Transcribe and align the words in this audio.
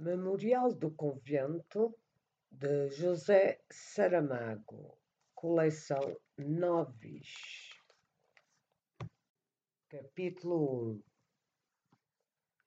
Memorial 0.00 0.72
do 0.72 0.92
Convento 0.92 1.92
de 2.52 2.88
José 2.88 3.60
Saramago, 3.68 4.96
coleção 5.34 6.16
Novis, 6.38 7.34
capítulo 9.88 10.92
1 10.92 11.02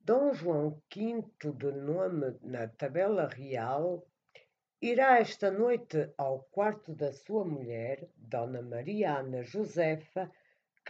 Dom 0.01 0.33
João 0.33 0.81
V, 0.93 1.53
de 1.53 1.71
nome 1.71 2.37
na 2.41 2.67
tabela 2.67 3.29
real, 3.29 4.05
irá 4.81 5.17
esta 5.17 5.49
noite 5.49 6.11
ao 6.17 6.43
quarto 6.51 6.93
da 6.93 7.13
sua 7.13 7.45
mulher, 7.45 8.09
Dona 8.17 8.61
Maria 8.61 9.19
Ana 9.19 9.41
Josefa, 9.41 10.29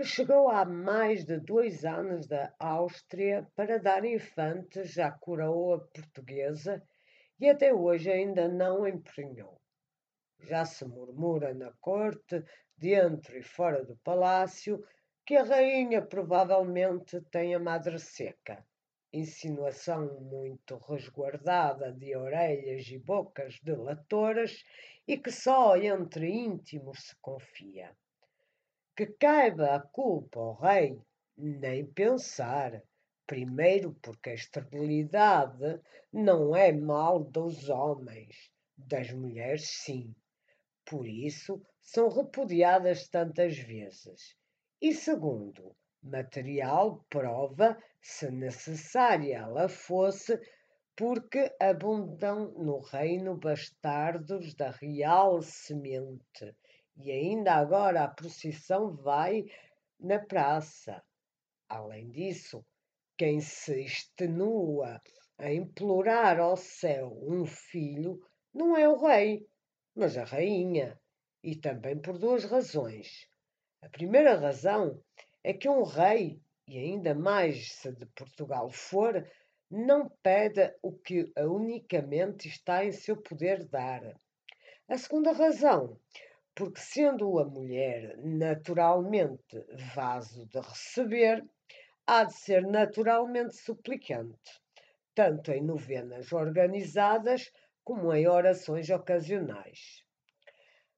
que 0.02 0.08
chegou 0.08 0.50
há 0.50 0.66
mais 0.66 1.26
de 1.26 1.40
dois 1.40 1.86
anos 1.86 2.26
da 2.26 2.52
Áustria 2.58 3.48
para 3.56 3.78
dar 3.78 4.04
infantes 4.04 4.98
à 4.98 5.12
coroa 5.12 5.88
portuguesa 5.94 6.82
e 7.40 7.48
até 7.48 7.72
hoje 7.72 8.10
ainda 8.10 8.48
não 8.48 8.88
emprenhou. 8.88 9.62
Já 10.40 10.66
se 10.66 10.86
murmura 10.86 11.54
na 11.54 11.72
corte, 11.80 12.44
dentro 12.76 13.38
e 13.38 13.44
fora 13.44 13.86
do 13.86 13.96
palácio, 13.98 14.84
que 15.24 15.36
a 15.36 15.44
rainha 15.44 16.02
provavelmente 16.02 17.22
tem 17.30 17.54
a 17.54 17.60
madre 17.60 18.00
seca. 18.00 18.66
Insinuação 19.14 20.20
muito 20.20 20.78
resguardada 20.78 21.94
de 21.94 22.16
orelhas 22.16 22.88
e 22.88 22.98
bocas 22.98 23.60
delatoras 23.62 24.64
e 25.08 25.16
que 25.16 25.32
só 25.32 25.78
entre 25.78 26.28
íntimos 26.28 27.02
se 27.02 27.16
confia 27.22 27.96
que 28.96 29.06
caiba 29.06 29.76
a 29.76 29.80
culpa 29.80 30.40
ao 30.40 30.54
rei, 30.56 31.00
nem 31.38 31.86
pensar. 31.86 32.82
Primeiro, 33.26 33.94
porque 34.02 34.32
a 34.32 34.34
esterilidade 34.34 35.80
não 36.12 36.56
é 36.56 36.72
mal 36.72 37.24
dos 37.24 37.70
homens, 37.70 38.52
das 38.76 39.12
mulheres, 39.12 39.70
sim. 39.70 40.14
Por 40.86 41.08
isso, 41.08 41.62
são 41.82 42.10
repudiadas 42.10 43.08
tantas 43.08 43.58
vezes. 43.58 44.36
E 44.82 44.94
segundo, 44.94 45.76
material 46.04 47.06
prova, 47.10 47.78
se 48.02 48.30
necessária 48.30 49.38
ela 49.38 49.70
fosse, 49.70 50.40
porque 50.96 51.56
abundam 51.60 52.52
no 52.52 52.80
reino 52.80 53.38
bastardos 53.38 54.54
da 54.56 54.72
real 54.72 55.42
semente 55.42 56.56
e 56.96 57.12
ainda 57.12 57.54
agora 57.54 58.04
a 58.04 58.08
procissão 58.08 58.96
vai 58.96 59.46
na 60.00 60.20
praça. 60.20 61.04
Além 61.70 62.10
disso, 62.10 62.66
quem 63.18 63.40
se 63.40 63.84
extenua 63.84 65.02
a 65.38 65.52
implorar 65.52 66.40
ao 66.40 66.58
céu 66.58 67.18
um 67.22 67.46
filho 67.46 68.20
não 68.54 68.78
é 68.78 68.88
o 68.88 68.98
rei, 68.98 69.48
mas 69.96 70.18
a 70.18 70.24
rainha, 70.24 71.00
e 71.44 71.56
também 71.56 72.00
por 72.00 72.18
duas 72.18 72.44
razões. 72.46 73.28
A 73.82 73.90
primeira 73.90 74.36
razão 74.36 75.02
é 75.44 75.54
que 75.54 75.68
um 75.68 75.84
rei, 75.84 76.40
e 76.68 76.78
ainda 76.78 77.16
mais 77.16 77.72
se 77.74 77.92
de 77.92 78.06
Portugal 78.08 78.70
for, 78.70 79.28
não 79.70 80.10
pede 80.22 80.76
o 80.82 80.92
que 80.92 81.32
unicamente 81.38 82.48
está 82.48 82.86
em 82.86 82.92
seu 82.92 83.16
poder 83.16 83.66
dar. 83.68 84.02
A 84.88 84.98
segunda 84.98 85.32
razão 85.32 85.98
porque 86.54 86.80
sendo 86.80 87.40
a 87.40 87.46
mulher 87.46 88.18
naturalmente 88.18 89.66
vaso 89.96 90.46
de 90.48 90.60
receber, 90.60 91.44
há 92.06 92.26
de 92.26 92.34
ser 92.34 92.68
naturalmente 92.68 93.56
suplicante, 93.56 94.62
tanto 95.16 95.52
em 95.52 95.62
novenas 95.62 96.34
organizadas 96.34 97.50
como 97.84 98.14
em 98.14 98.28
orações 98.28 98.90
ocasionais. 98.90 100.04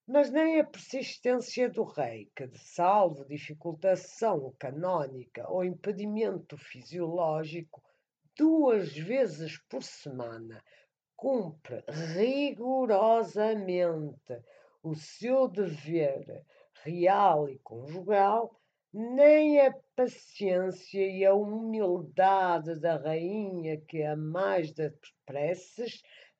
Mas 0.06 0.30
nem 0.31 0.59
a 0.59 0.66
persistência 0.66 1.70
do 1.70 1.84
rei, 1.84 2.30
que 2.36 2.46
de 2.48 2.59
salvo 2.59 3.25
dificultação 3.25 4.53
canónica 4.59 5.50
ou 5.50 5.63
impedimento 5.63 6.58
fisiológico, 6.58 7.81
duas 8.36 8.94
vezes 8.97 9.58
por 9.69 9.81
semana, 9.81 10.62
cumpre 11.16 11.81
rigorosamente 11.88 14.44
o 14.83 14.94
seu 14.95 15.47
dever 15.47 16.45
real 16.83 17.47
e 17.49 17.57
conjugal, 17.59 18.59
nem 18.94 19.61
a 19.61 19.73
paciência 19.95 21.01
e 21.01 21.25
a 21.25 21.33
humildade 21.33 22.75
da 22.79 22.97
rainha 22.97 23.79
que 23.88 24.03
a 24.03 24.16
mais 24.16 24.73
das 24.73 24.94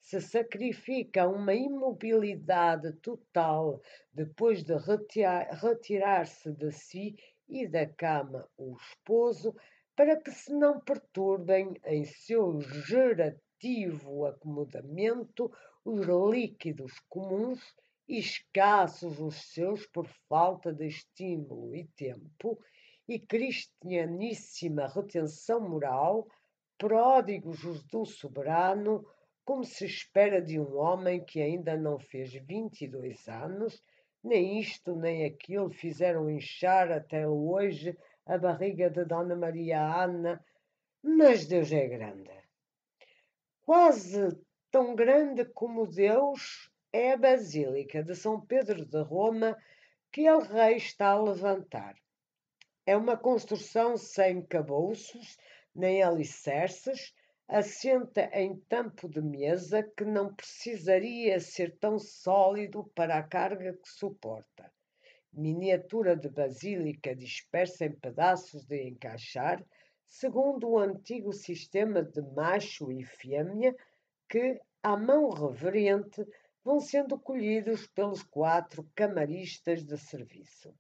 se 0.02 0.20
sacrifica 0.20 1.24
a 1.24 1.30
uma 1.30 1.54
imobilidade 1.54 2.92
total 2.98 3.82
depois 4.12 4.62
de 4.62 4.74
retirar-se 4.76 6.52
de 6.52 6.72
si 6.74 7.16
e 7.48 7.66
da 7.66 7.88
cama 7.88 8.48
o 8.58 8.76
esposo, 8.76 9.56
para 9.96 10.18
que 10.18 10.30
se 10.32 10.54
não 10.54 10.82
perturbem 10.82 11.74
em 11.86 12.04
seu 12.04 12.60
gerativo 12.60 14.26
acomodamento 14.26 15.50
os 15.86 16.06
líquidos 16.06 16.94
comuns 17.08 17.74
escassos 18.08 19.20
os 19.20 19.36
seus 19.54 19.86
por 19.88 20.08
falta 20.28 20.74
de 20.74 20.88
estímulo 20.88 21.76
e 21.76 21.86
tempo, 21.96 22.60
e 23.08 23.20
cristianíssima 23.20 24.88
retenção 24.88 25.62
moral, 25.62 26.28
pródigos 26.78 27.64
os 27.64 27.84
do 27.84 28.06
soberano, 28.06 29.06
como 29.46 29.64
se 29.64 29.86
espera 29.86 30.42
de 30.42 30.60
um 30.60 30.78
homem 30.78 31.24
que 31.24 31.42
ainda 31.42 31.76
não 31.76 32.00
fez 32.00 32.34
vinte 32.34 32.84
e 32.84 32.88
dois 32.88 33.28
anos, 33.28 33.84
nem 34.24 34.60
isto 34.60 34.96
nem 34.96 35.26
aquilo 35.26 35.70
fizeram 35.70 36.30
inchar 36.30 36.92
até 36.92 37.28
hoje 37.28 37.98
a 38.26 38.38
barriga 38.38 38.90
de 38.90 39.04
Dona 39.04 39.36
Maria 39.36 39.82
Ana, 39.82 40.44
mas 41.02 41.46
Deus 41.46 41.72
é 41.74 41.88
grande. 41.88 42.32
Quase 43.62 44.38
tão 44.72 44.96
grande 44.96 45.44
como 45.46 45.86
Deus 45.86 46.72
é 46.94 47.14
a 47.14 47.18
Basílica 47.18 48.04
de 48.04 48.14
São 48.14 48.40
Pedro 48.40 48.86
de 48.86 49.02
Roma 49.02 49.58
que 50.12 50.28
el 50.28 50.42
rei 50.42 50.76
está 50.76 51.08
a 51.08 51.20
levantar. 51.20 51.96
É 52.86 52.96
uma 52.96 53.18
construção 53.18 53.98
sem 53.98 54.46
caboços 54.46 55.36
nem 55.74 56.04
alicerces, 56.04 57.12
assenta 57.48 58.30
em 58.32 58.56
tampo 58.70 59.10
de 59.10 59.22
mesa 59.22 59.82
que 59.98 60.06
não 60.06 60.36
precisaria 60.36 61.40
ser 61.40 61.76
tão 61.80 61.98
sólido 61.98 62.84
para 62.94 63.18
a 63.18 63.24
carga 63.24 63.74
que 63.74 63.90
suporta. 63.90 64.72
Miniatura 65.32 66.16
de 66.16 66.30
basílica 66.30 67.16
dispersa 67.16 67.86
em 67.86 67.92
pedaços 67.92 68.66
de 68.66 68.88
encaixar, 68.88 69.66
segundo 70.06 70.70
o 70.70 70.78
antigo 70.78 71.34
sistema 71.34 72.04
de 72.04 72.22
macho 72.22 72.92
e 72.92 73.04
fêmea, 73.04 73.76
que, 74.30 74.62
à 74.84 74.96
mão 74.96 75.30
reverente, 75.30 76.24
vão 76.64 76.80
sendo 76.80 77.20
colhidos 77.20 77.88
pelos 77.88 78.24
quatro 78.24 78.90
camaristas 78.96 79.84
de 79.84 79.98
serviço. 79.98 80.74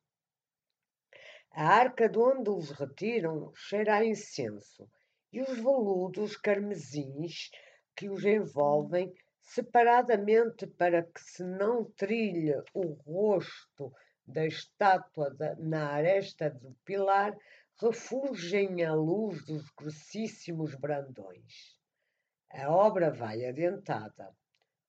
A 1.51 1.67
arca 1.67 2.09
de 2.09 2.17
onde 2.17 2.49
os 2.49 2.71
retiram 2.71 3.53
cheira 3.53 3.97
a 3.97 4.05
incenso, 4.05 4.89
e 5.31 5.41
os 5.41 5.55
veludos 5.57 6.37
carmesins 6.37 7.49
que 7.95 8.09
os 8.09 8.23
envolvem 8.23 9.13
separadamente 9.41 10.65
para 10.67 11.03
que 11.03 11.19
se 11.19 11.43
não 11.43 11.85
trilhe 11.91 12.55
o 12.73 12.93
rosto 13.05 13.91
da 14.25 14.45
estátua 14.45 15.29
da, 15.31 15.55
na 15.55 15.89
aresta 15.89 16.49
do 16.49 16.73
pilar, 16.85 17.35
refulgem 17.81 18.83
a 18.85 18.93
luz 18.93 19.43
dos 19.45 19.69
grossíssimos 19.71 20.75
brandões. 20.75 21.77
A 22.51 22.71
obra 22.71 23.11
vai 23.11 23.43
adiantada. 23.45 24.33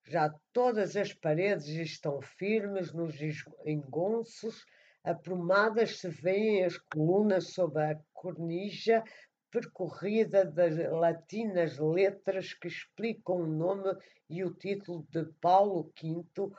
Já 0.06 0.34
todas 0.52 0.96
as 0.96 1.14
paredes 1.14 1.66
estão 1.66 2.20
firmes 2.20 2.92
nos 2.92 3.16
engonços, 3.64 4.64
aprumadas 5.02 5.98
se 5.98 6.08
veem 6.08 6.64
as 6.64 6.76
colunas 6.76 7.54
sob 7.54 7.80
a 7.80 7.98
cornija 8.12 9.02
percorrida 9.50 10.44
das 10.44 10.76
latinas 10.76 11.78
letras 11.78 12.52
que 12.52 12.68
explicam 12.68 13.36
o 13.36 13.46
nome 13.46 13.96
e 14.28 14.44
o 14.44 14.52
título 14.52 15.06
de 15.10 15.24
Paulo 15.40 15.90
V 16.00 16.50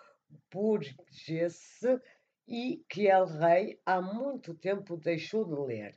Burgesse 0.52 2.02
e 2.48 2.84
que 2.90 3.08
El 3.08 3.26
Rei 3.26 3.80
há 3.86 4.02
muito 4.02 4.56
tempo 4.56 4.98
deixou 4.98 5.46
de 5.46 5.56
ler, 5.56 5.96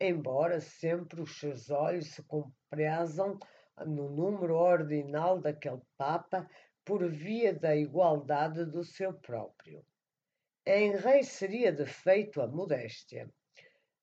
embora 0.00 0.60
sempre 0.60 1.20
os 1.20 1.38
seus 1.38 1.70
olhos 1.70 2.06
se 2.12 2.22
comprezam 2.22 3.38
no 3.86 4.08
número 4.08 4.54
ordinal 4.54 5.40
daquele 5.40 5.80
Papa 5.96 6.48
por 6.88 7.06
via 7.06 7.52
da 7.52 7.76
igualdade 7.76 8.64
do 8.64 8.82
seu 8.82 9.12
próprio. 9.12 9.84
Em 10.64 10.96
rei 10.96 11.22
seria 11.22 11.70
defeito 11.70 12.40
a 12.40 12.46
modéstia. 12.46 13.28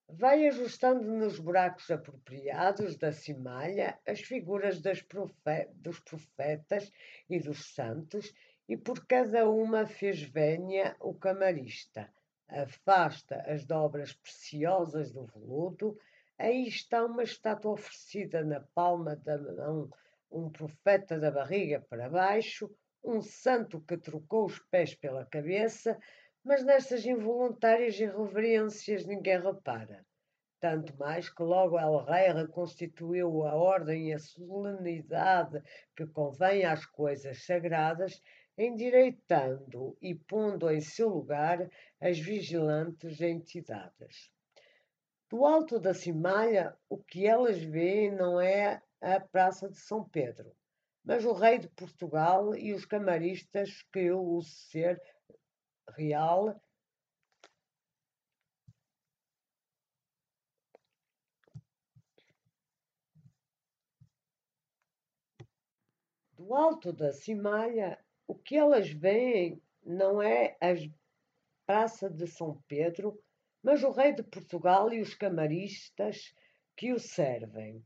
vai 0.08 0.48
ajustando 0.48 1.02
nos 1.02 1.40
buracos 1.40 1.90
apropriados 1.90 2.96
da 2.96 3.12
cimalha 3.12 3.98
as 4.06 4.22
figuras 4.22 4.80
profe 5.02 5.68
dos 5.74 6.00
profetas 6.00 6.92
e 7.28 7.40
dos 7.40 7.74
santos, 7.74 8.32
e 8.70 8.78
por 8.78 9.04
cada 9.08 9.50
uma 9.50 9.88
fez 9.88 10.22
vénia 10.22 10.96
o 11.00 11.16
camarista. 11.16 12.08
Afasta 12.48 13.42
as 13.48 13.66
dobras 13.66 14.14
preciosas 14.14 15.12
do 15.12 15.26
veludo, 15.26 15.98
aí 16.38 16.68
está 16.68 17.04
uma 17.04 17.24
estátua 17.24 17.72
oferecida 17.72 18.44
na 18.44 18.60
palma 18.76 19.16
da 19.16 19.40
mão, 19.40 19.90
um 20.32 20.50
profeta 20.50 21.20
da 21.20 21.32
barriga 21.32 21.86
para 21.90 22.10
baixo, 22.10 22.70
um 23.04 23.22
santo 23.22 23.80
que 23.82 23.98
trocou 23.98 24.46
os 24.46 24.60
pés 24.72 24.96
pela 24.96 25.26
cabeça, 25.26 25.98
mas 26.44 26.64
nestas 26.64 27.06
involuntárias 27.06 28.00
irreverências 28.00 29.06
ninguém 29.06 29.40
repara. 29.40 30.06
Tanto 30.60 30.98
mais 30.98 31.30
que 31.30 31.44
logo 31.44 31.80
El 31.80 32.04
Rei 32.06 32.32
reconstituiu 32.32 33.46
a 33.46 33.56
ordem 33.56 34.10
e 34.10 34.14
a 34.14 34.20
solenidade 34.20 35.62
que 35.96 36.08
convém 36.08 36.66
às 36.66 36.86
coisas 36.86 37.46
sagradas, 37.46 38.22
endireitando 38.58 39.98
e 40.02 40.16
pondo 40.16 40.72
em 40.72 40.82
seu 40.82 41.10
lugar 41.10 41.70
as 42.00 42.18
vigilantes 42.18 43.22
entidades. 43.22 44.32
Do 45.30 45.46
alto 45.46 45.80
da 45.80 45.94
cimalha, 45.94 46.76
o 46.88 46.98
que 46.98 47.28
elas 47.28 47.62
veem 47.62 48.12
não 48.12 48.40
é 48.40 48.82
a 49.02 49.20
Praça 49.20 49.70
de 49.70 49.78
São 49.78 50.08
Pedro, 50.10 50.56
mas 51.04 51.24
o 51.26 51.34
rei 51.34 51.60
de 51.60 51.68
Portugal 51.70 52.56
e 52.56 52.74
os 52.74 52.86
camaristas 52.86 53.84
que 53.92 54.12
o 54.12 54.42
ser 54.42 55.02
real 55.90 56.60
do 66.36 66.54
alto 66.54 66.92
da 66.92 67.14
cimalha, 67.14 67.98
o 68.28 68.36
que 68.36 68.56
elas 68.56 68.90
veem 68.90 69.62
não 69.84 70.22
é 70.22 70.58
a 70.62 70.74
Praça 71.66 72.10
de 72.10 72.28
São 72.28 72.62
Pedro, 72.68 73.20
mas 73.64 73.84
o 73.84 73.92
rei 73.92 74.14
de 74.14 74.22
Portugal 74.22 74.94
e 74.94 75.02
os 75.02 75.16
camaristas 75.16 76.34
que 76.76 76.94
o 76.94 77.00
servem. 77.00 77.84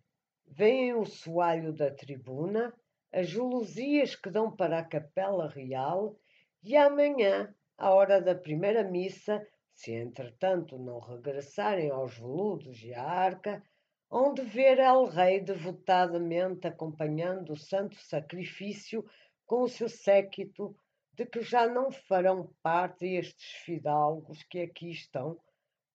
Veem 0.51 0.96
o 0.96 1.06
soalho 1.06 1.72
da 1.72 1.92
tribuna, 1.92 2.74
as 3.13 3.28
gelousias 3.28 4.16
que 4.16 4.30
dão 4.30 4.51
para 4.51 4.80
a 4.80 4.84
capela 4.84 5.48
real 5.48 6.19
e 6.63 6.75
amanhã 6.75 7.54
à 7.78 7.92
hora 7.92 8.19
da 8.19 8.36
primeira 8.36 8.84
missa, 8.84 9.46
se 9.74 9.94
entretanto 9.94 10.78
não 10.78 11.00
regressarem 11.00 11.92
aos 11.92 12.18
veludos 12.18 12.84
e 12.84 12.94
à 12.94 13.04
arca, 13.04 13.63
onde 14.12 14.42
ver 14.42 14.80
El 14.80 15.06
Rei 15.06 15.40
devotadamente 15.40 16.68
acompanhando 16.68 17.54
o 17.54 17.57
santo 17.57 17.96
sacrifício 17.96 19.06
com 19.46 19.62
o 19.62 19.69
seu 19.69 19.88
séquito, 19.88 20.75
de 21.13 21.25
que 21.25 21.42
já 21.42 21.68
não 21.68 21.92
farão 21.92 22.54
parte 22.62 23.06
estes 23.06 23.51
fidalgos 23.63 24.42
que 24.44 24.62
aqui 24.62 24.90
estão, 24.90 25.40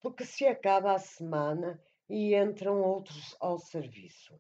porque 0.01 0.25
se 0.25 0.47
acaba 0.47 0.93
a 0.93 0.99
semana 0.99 1.79
e 2.09 2.35
entram 2.35 2.81
outros 2.83 3.37
ao 3.41 3.59
serviço. 3.59 4.39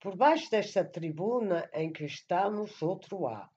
Por 0.00 0.16
baixo 0.16 0.50
desta 0.50 0.84
tribuna 0.84 1.68
em 1.72 1.92
que 1.92 2.04
estamos, 2.04 2.80
outro 2.80 3.26
há, 3.26 3.50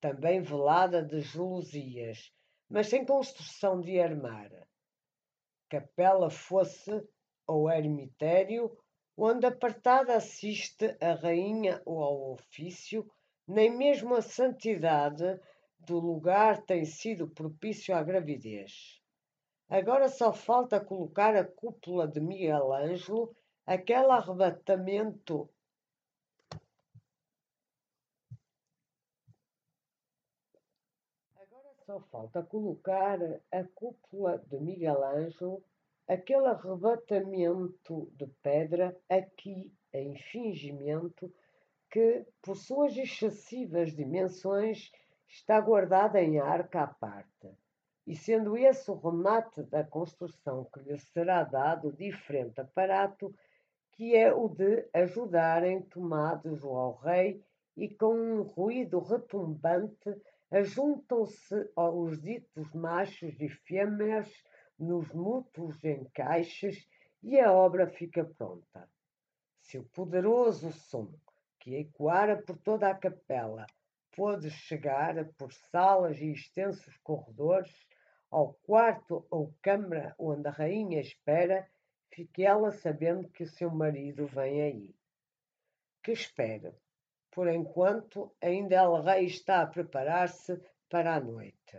também 0.00 0.40
velada 0.40 1.02
de 1.02 1.20
gelosias, 1.20 2.32
mas 2.68 2.88
sem 2.88 3.04
construção 3.04 3.80
de 3.80 4.00
armar. 4.00 4.50
Capela 5.68 6.30
fosse 6.30 6.90
ou 7.46 7.70
ermitério, 7.70 8.76
onde 9.16 9.46
apartada 9.46 10.16
assiste 10.16 10.96
a 11.00 11.12
rainha 11.14 11.82
ou 11.84 12.02
ao 12.02 12.32
ofício, 12.32 13.06
nem 13.46 13.70
mesmo 13.70 14.14
a 14.14 14.22
santidade 14.22 15.38
do 15.78 15.98
lugar 15.98 16.62
tem 16.62 16.84
sido 16.84 17.28
propício 17.28 17.94
à 17.94 18.02
gravidez. 18.02 19.01
Agora 19.72 20.06
só 20.10 20.34
falta 20.34 20.78
colocar 20.78 21.34
a 21.34 21.46
cúpula 21.46 22.06
de 22.06 22.20
Miguel 22.20 22.74
Ângelo, 22.74 23.34
aquele 23.64 24.10
arrebatamento 24.10 25.48
Só 31.86 32.00
falta 32.00 32.42
colocar 32.42 33.18
a 33.50 33.64
cúpula 33.74 34.36
de 34.46 34.60
Miguel 34.60 35.02
Ângelo, 35.02 35.64
aquele 36.06 36.48
arrebatamento 36.48 38.12
de 38.12 38.26
pedra 38.42 38.94
aqui 39.08 39.72
em 39.90 40.14
fingimento 40.18 41.32
que, 41.90 42.26
por 42.42 42.56
suas 42.56 42.94
excessivas 42.94 43.96
dimensões, 43.96 44.92
está 45.26 45.58
guardada 45.58 46.22
em 46.22 46.38
arca 46.38 46.82
à 46.82 46.86
parte. 46.86 47.61
E 48.06 48.16
sendo 48.16 48.56
esse 48.56 48.90
o 48.90 48.94
remate 48.94 49.62
da 49.62 49.84
construção 49.84 50.64
que 50.72 50.80
lhe 50.80 50.98
será 50.98 51.44
dado 51.44 51.92
diferente 51.92 52.60
aparato, 52.60 53.32
que 53.92 54.16
é 54.16 54.34
o 54.34 54.48
de 54.48 54.88
ajudarem 54.92 55.82
tomados 55.82 56.64
ao 56.64 56.96
rei 56.96 57.42
e 57.76 57.88
com 57.88 58.14
um 58.14 58.42
ruído 58.42 58.98
retumbante 58.98 60.20
ajuntam-se 60.50 61.70
os 61.76 62.20
ditos 62.20 62.72
machos 62.74 63.40
e 63.40 63.48
fêmeas 63.48 64.28
nos 64.78 65.08
mútuos 65.12 65.82
encaixes 65.84 66.86
e 67.22 67.38
a 67.38 67.52
obra 67.52 67.86
fica 67.86 68.24
pronta. 68.24 68.88
Se 69.60 69.78
o 69.78 69.84
poderoso 69.84 70.72
som 70.72 71.08
que 71.60 71.76
ecoara 71.76 72.42
por 72.42 72.58
toda 72.58 72.88
a 72.88 72.94
capela 72.94 73.64
pôde 74.14 74.50
chegar 74.50 75.24
por 75.38 75.52
salas 75.52 76.18
e 76.20 76.32
extensos 76.32 76.96
corredores 76.98 77.72
ao 78.32 78.54
quarto 78.64 79.26
ou 79.30 79.54
câmara 79.60 80.14
onde 80.18 80.48
a 80.48 80.50
rainha 80.50 81.00
espera, 81.00 81.68
fique 82.10 82.42
ela 82.42 82.72
sabendo 82.72 83.28
que 83.28 83.42
o 83.42 83.46
seu 83.46 83.70
marido 83.70 84.26
vem 84.26 84.62
aí. 84.62 84.94
Que 86.02 86.12
espere, 86.12 86.72
por 87.30 87.46
enquanto, 87.46 88.34
ainda 88.40 88.76
El 88.76 89.02
Rei 89.02 89.26
está 89.26 89.60
a 89.60 89.66
preparar-se 89.66 90.58
para 90.88 91.14
a 91.14 91.20
noite. 91.20 91.78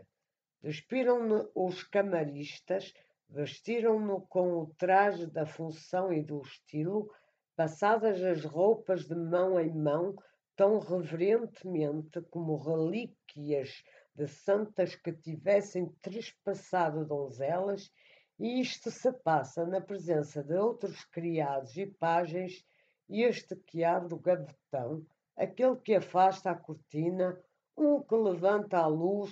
Despiram-no 0.62 1.50
os 1.56 1.84
camaristas, 1.84 2.94
vestiram-no 3.28 4.22
com 4.28 4.54
o 4.60 4.68
traje 4.78 5.26
da 5.26 5.48
função 5.48 6.14
e 6.14 6.22
do 6.22 6.40
estilo, 6.42 7.12
passadas 7.56 8.24
as 8.24 8.46
roupas 8.46 9.08
de 9.08 9.16
mão 9.16 9.60
em 9.60 9.74
mão, 9.74 10.16
tão 10.56 10.78
reverentemente 10.78 12.22
como 12.30 12.58
relíquias 12.58 13.84
de 14.16 14.28
santas 14.28 14.96
que 14.96 15.12
tivessem 15.12 15.88
trespassado 16.02 17.06
donzelas, 17.06 17.92
e 18.40 18.60
isto 18.60 18.92
se 18.92 19.12
passa 19.12 19.66
na 19.66 19.80
presença 19.80 20.44
de 20.44 20.56
outros 20.56 21.06
criados 21.06 21.76
e 21.78 21.86
pajens, 21.86 22.66
e 23.10 23.24
este 23.24 23.56
que 23.56 23.84
abre 23.84 24.14
o 24.14 24.20
gavetão, 24.20 25.06
aquele 25.36 25.76
que 25.78 25.96
afasta 25.96 26.52
a 26.52 26.56
cortina, 26.56 27.40
um 27.78 28.02
que 28.02 28.16
levanta 28.16 28.78
a 28.78 28.88
luz, 28.88 29.32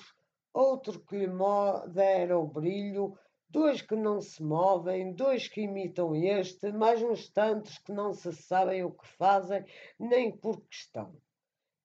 outro 0.53 0.99
que 0.99 1.17
lhe 1.17 1.27
modera 1.27 2.37
o 2.37 2.47
brilho, 2.47 3.17
dois 3.49 3.81
que 3.81 3.95
não 3.95 4.21
se 4.21 4.41
movem, 4.41 5.13
dois 5.13 5.47
que 5.47 5.61
imitam 5.61 6.15
este, 6.15 6.71
mais 6.71 7.01
uns 7.01 7.29
tantos 7.29 7.77
que 7.79 7.91
não 7.91 8.13
se 8.13 8.31
sabem 8.33 8.83
o 8.83 8.91
que 8.91 9.07
fazem, 9.07 9.65
nem 9.99 10.31
por 10.31 10.61
que 10.61 10.75
estão. 10.75 11.15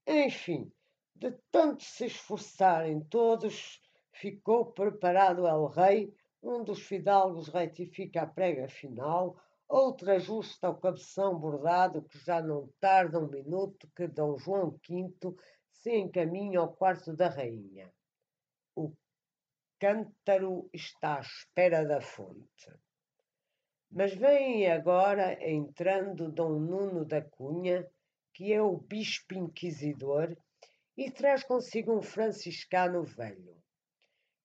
Enfim, 0.07 0.73
de 1.19 1.33
tanto 1.51 1.83
se 1.83 2.07
esforçarem 2.07 3.01
todos, 3.05 3.81
ficou 4.13 4.73
preparado 4.73 5.47
El 5.47 5.67
Rei, 5.67 6.15
um 6.43 6.63
dos 6.63 6.81
fidalgos 6.81 7.49
retifica 7.49 8.23
a 8.23 8.27
prega 8.27 8.69
final, 8.69 9.37
Outra 9.69 10.15
ajusta 10.15 10.69
ao 10.69 10.79
cabeção 10.79 11.37
bordado 11.37 12.03
que 12.03 12.19
já 12.19 12.41
não 12.41 12.69
tarda 12.79 13.19
um 13.19 13.27
minuto 13.27 13.91
que 13.97 14.07
Dom 14.07 14.39
João 14.39 14.71
V 14.71 15.37
se 15.73 15.97
encaminha 15.97 16.61
ao 16.61 16.73
quarto 16.73 17.13
da 17.17 17.29
rainha. 17.29 17.93
O 18.77 18.93
cântaro 19.81 20.71
está 20.73 21.17
à 21.17 21.21
espera 21.21 21.85
da 21.85 22.01
fonte. 22.01 22.73
Mas 23.91 24.15
vem 24.15 24.71
agora 24.71 25.37
entrando 25.45 26.31
Dom 26.31 26.61
Nuno 26.61 27.05
da 27.05 27.21
Cunha, 27.21 27.91
que 28.33 28.53
é 28.53 28.63
o 28.63 28.77
bispo 28.77 29.35
inquisidor, 29.35 30.37
e 30.97 31.11
traz 31.11 31.45
consigo 31.45 31.93
um 31.93 32.01
franciscano 32.01 33.03
velho. 33.05 33.57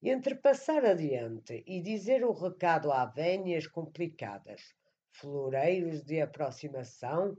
Entre 0.04 0.36
passar 0.36 0.84
adiante 0.84 1.64
e 1.66 1.82
dizer 1.82 2.26
o 2.26 2.32
recado 2.32 2.92
a 2.92 3.06
vénias 3.06 3.68
complicadas, 3.68 4.74
floreiros 5.12 6.04
de 6.04 6.20
aproximação, 6.20 7.38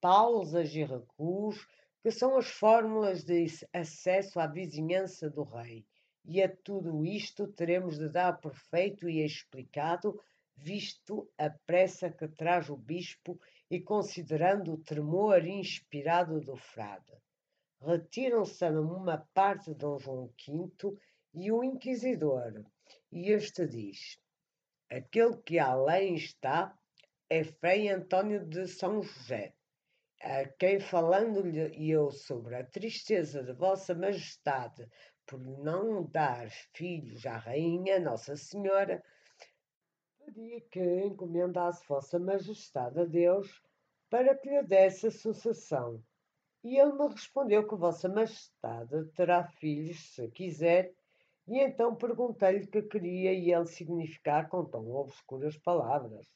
pausas 0.00 0.74
e 0.74 0.82
recuos, 0.82 1.66
que 2.02 2.10
são 2.10 2.36
as 2.36 2.48
fórmulas 2.48 3.24
de 3.24 3.46
acesso 3.72 4.40
à 4.40 4.46
vizinhança 4.46 5.28
do 5.28 5.42
rei. 5.42 5.84
E 6.24 6.42
a 6.42 6.48
tudo 6.48 7.04
isto 7.04 7.46
teremos 7.48 7.98
de 7.98 8.08
dar 8.08 8.40
perfeito 8.40 9.08
e 9.08 9.24
explicado 9.24 10.18
visto 10.56 11.30
a 11.38 11.50
pressa 11.50 12.10
que 12.10 12.26
traz 12.28 12.68
o 12.68 12.76
bispo 12.76 13.38
e 13.70 13.80
considerando 13.80 14.72
o 14.72 14.78
tremor 14.78 15.46
inspirado 15.46 16.40
do 16.40 16.56
frade. 16.56 17.12
Retiram-se 17.80 18.64
a 18.64 18.70
uma 18.70 19.18
parte 19.32 19.70
de 19.70 19.76
Dom 19.76 19.98
João 19.98 20.26
V 20.46 20.98
e 21.32 21.52
o 21.52 21.62
inquisidor, 21.62 22.64
e 23.12 23.30
este 23.30 23.66
diz: 23.66 24.18
Aquele 24.90 25.36
que 25.36 25.58
além 25.58 26.16
está 26.16 26.76
é 27.30 27.44
Frei 27.44 27.88
António 27.88 28.44
de 28.44 28.66
São 28.66 29.00
José, 29.00 29.54
a 30.20 30.44
quem 30.58 30.80
falando-lhe 30.80 31.90
eu 31.90 32.10
sobre 32.10 32.56
a 32.56 32.64
tristeza 32.64 33.44
de 33.44 33.52
Vossa 33.52 33.94
Majestade 33.94 34.88
por 35.24 35.38
não 35.38 36.04
dar 36.04 36.50
filhos 36.74 37.24
à 37.26 37.36
Rainha 37.36 38.00
Nossa 38.00 38.34
Senhora, 38.34 39.04
pedi 40.18 40.62
que 40.70 40.80
encomendasse 40.80 41.86
Vossa 41.86 42.18
Majestade 42.18 42.98
a 43.00 43.04
Deus 43.04 43.62
para 44.10 44.34
que 44.34 44.48
lhe 44.48 44.62
desse 44.62 45.06
a 45.06 45.10
sucessão. 45.10 46.02
E 46.64 46.76
ele 46.76 46.92
me 46.92 47.08
respondeu 47.08 47.66
que 47.66 47.76
Vossa 47.76 48.08
Majestade 48.08 49.04
terá 49.14 49.44
filhos, 49.44 50.14
se 50.14 50.28
quiser, 50.28 50.92
e 51.46 51.60
então 51.60 51.94
perguntei-lhe 51.94 52.66
que 52.66 52.82
queria 52.82 53.32
e 53.32 53.52
ele 53.52 53.66
significar 53.66 54.48
com 54.48 54.64
tão 54.64 54.90
obscuras 54.90 55.56
palavras. 55.56 56.26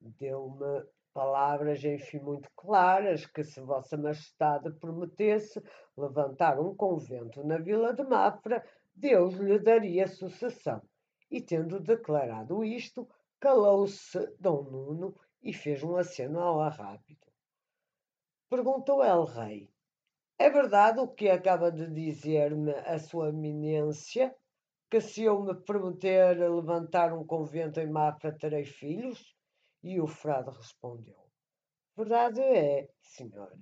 Deu-me 0.00 0.84
palavras, 1.12 1.84
enfim, 1.84 2.18
muito 2.20 2.48
claras, 2.56 3.26
que 3.26 3.44
se 3.44 3.60
Vossa 3.60 3.96
Majestade 3.96 4.72
prometesse 4.72 5.62
levantar 5.96 6.58
um 6.58 6.74
convento 6.74 7.44
na 7.44 7.58
vila 7.58 7.92
de 7.92 8.02
Mafra, 8.02 8.64
Deus 8.94 9.34
lhe 9.34 9.58
daria 9.58 10.08
sucessão. 10.08 10.80
E 11.30 11.40
tendo 11.40 11.78
declarado 11.78 12.64
isto, 12.64 13.08
calou-se 13.38 14.18
Dom 14.40 14.62
Nuno 14.64 15.14
e 15.42 15.52
fez 15.52 15.82
um 15.82 15.96
aceno 15.96 16.40
ao 16.40 16.58
rápido. 16.70 17.29
Perguntou 18.50 19.04
El 19.04 19.26
Rei: 19.26 19.70
É 20.36 20.50
verdade 20.50 20.98
o 20.98 21.06
que 21.06 21.28
acaba 21.28 21.70
de 21.70 21.86
dizer-me 21.86 22.72
a 22.72 22.98
Sua 22.98 23.28
Eminência? 23.28 24.36
Que 24.90 25.00
se 25.00 25.22
eu 25.22 25.40
me 25.40 25.54
prometer 25.54 26.36
levantar 26.36 27.12
um 27.12 27.24
convento 27.24 27.78
em 27.78 27.88
Mafra 27.88 28.36
terei 28.36 28.64
filhos? 28.64 29.36
E 29.84 30.00
o 30.00 30.08
frade 30.08 30.50
respondeu: 30.50 31.30
Verdade 31.96 32.40
é, 32.40 32.88
senhor, 33.00 33.56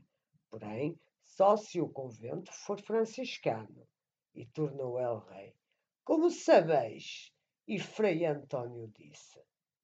porém, 0.49 0.99
só 1.23 1.54
se 1.54 1.83
o 1.83 1.90
convento 1.90 2.50
for 2.50 2.80
franciscano. 2.80 3.87
E 4.35 4.47
tornou 4.47 4.99
El 4.99 5.18
Rei: 5.18 5.54
Como 6.02 6.30
sabeis? 6.30 7.30
E 7.66 7.78
Frei 7.78 8.25
António 8.25 8.88
disse: 8.88 9.38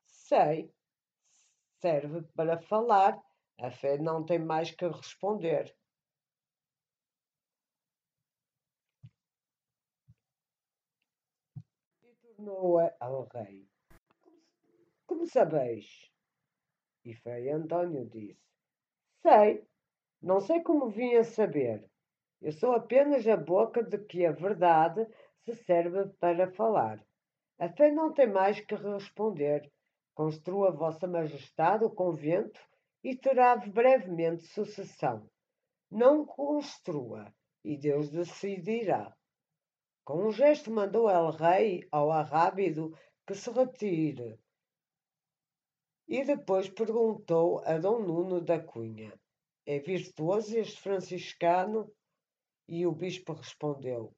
Sei, 0.07 0.73
serve 1.79 2.23
para 2.35 2.57
falar 2.57 3.23
a 3.59 3.71
fé 3.71 3.99
não 3.99 4.25
tem 4.25 4.39
mais 4.39 4.71
que 4.71 4.87
responder. 4.87 5.75
E 12.03 12.15
tornou 12.23 12.79
ao 13.01 13.29
rei: 13.29 13.69
Como 15.07 15.27
sabeis? 15.27 16.11
E 17.05 17.15
Frei 17.15 17.51
António 17.51 18.07
disse: 18.07 18.41
Sei, 19.23 19.67
não 20.21 20.41
sei 20.41 20.63
como 20.63 20.91
vim 20.91 21.15
a 21.15 21.25
saber. 21.25 21.89
Eu 22.41 22.53
sou 22.53 22.73
apenas 22.73 23.27
a 23.27 23.37
boca 23.37 23.83
de 23.83 23.99
que 24.05 24.27
a 24.27 24.33
verdade 24.33 25.07
se 25.45 25.55
serve 25.55 26.09
para 26.19 26.51
falar. 26.53 27.03
A 27.59 27.69
fé 27.69 27.91
não 27.91 28.13
tem 28.13 28.27
mais 28.27 28.61
que 28.61 28.75
responder. 28.75 29.71
Construa 30.15 30.71
Vossa 30.71 31.07
Majestade 31.07 31.85
o 31.85 31.91
convento 31.91 32.61
e 33.05 33.15
terá 33.15 33.55
brevemente 33.55 34.47
sucessão. 34.47 35.31
Não 35.91 36.25
construa, 36.25 37.31
e 37.63 37.77
Deus 37.77 38.09
decidirá. 38.09 39.15
Com 40.03 40.27
um 40.27 40.33
gesto 40.33 40.71
mandou 40.71 41.11
El 41.11 41.31
Rei 41.31 41.87
ao 41.93 42.11
Arrábido 42.11 42.99
que 43.27 43.35
se 43.35 43.51
retire. 43.51 44.39
E 46.09 46.25
depois 46.25 46.69
perguntou 46.69 47.63
a 47.65 47.79
Dom 47.79 48.01
Nuno 48.01 48.41
da 48.41 48.59
Cunha: 48.59 49.13
É 49.67 49.79
virtuoso 49.79 50.59
este 50.59 50.81
franciscano? 50.81 51.91
E 52.67 52.87
o 52.87 52.93
bispo 52.93 53.35
respondeu: 53.35 54.15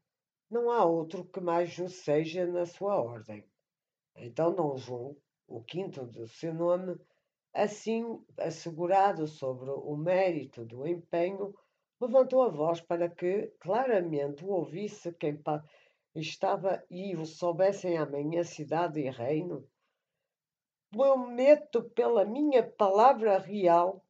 Não 0.49 0.71
há 0.71 0.85
outro 0.85 1.25
que 1.25 1.41
mais 1.41 1.71
justo 1.71 1.99
seja 2.05 2.47
na 2.47 2.67
sua 2.67 3.01
ordem. 3.01 3.45
Então 4.17 4.55
Dom 4.55 4.77
João, 4.77 5.17
o 5.47 5.63
quinto 5.63 6.07
do 6.07 6.27
seu 6.27 6.55
nome, 6.55 6.97
Assim, 7.59 8.23
assegurado 8.37 9.27
sobre 9.27 9.71
o 9.71 9.97
mérito 9.97 10.63
do 10.63 10.87
empenho, 10.87 11.55
levantou 11.99 12.43
a 12.43 12.51
voz 12.51 12.83
para 12.83 13.09
que 13.09 13.51
claramente 13.59 14.45
o 14.45 14.49
ouvisse 14.49 15.11
quem 15.15 15.41
estava 16.15 16.85
e 16.91 17.17
o 17.17 17.25
soubessem 17.25 17.97
amanhã 17.97 18.45
cidade 18.45 19.01
e 19.01 19.09
reino. 19.09 19.67
Prometo 20.91 21.83
pela 21.83 22.27
minha 22.27 22.63
palavra 22.63 23.39
real 23.39 24.05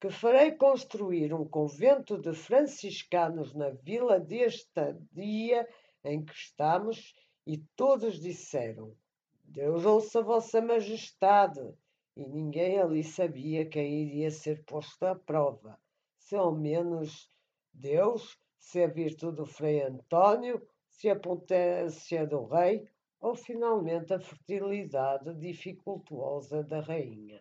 que 0.00 0.08
farei 0.08 0.52
construir 0.52 1.34
um 1.34 1.44
convento 1.44 2.16
de 2.16 2.32
franciscanos 2.32 3.52
na 3.52 3.70
vila 3.70 4.20
deste 4.20 4.94
dia 5.10 5.68
em 6.04 6.24
que 6.24 6.34
estamos, 6.34 7.16
e 7.44 7.58
todos 7.74 8.20
disseram: 8.20 8.94
Deus 9.42 9.84
ouça 9.84 10.22
Vossa 10.22 10.60
Majestade 10.60 11.74
e 12.16 12.26
ninguém 12.26 12.78
ali 12.78 13.02
sabia 13.02 13.64
quem 13.64 14.02
iria 14.02 14.30
ser 14.30 14.64
posto 14.64 15.04
à 15.04 15.14
prova, 15.14 15.78
se 16.18 16.36
ao 16.36 16.52
menos 16.52 17.28
Deus, 17.72 18.38
se 18.58 18.82
a 18.82 18.86
virtude 18.86 19.36
do 19.36 19.46
Frei 19.46 19.82
António, 19.82 20.66
se 20.88 21.08
a 21.08 21.18
potência 21.18 22.26
do 22.26 22.44
rei 22.44 22.86
ou 23.20 23.34
finalmente 23.34 24.12
a 24.12 24.20
fertilidade 24.20 25.34
dificultuosa 25.34 26.62
da 26.62 26.80
rainha. 26.80 27.40